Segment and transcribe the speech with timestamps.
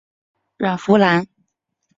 [0.57, 1.27] 阮福澜。